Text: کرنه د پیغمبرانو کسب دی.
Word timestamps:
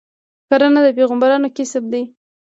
کرنه 0.49 0.79
د 0.85 0.87
پیغمبرانو 0.97 1.47
کسب 1.57 1.83
دی. 1.91 2.03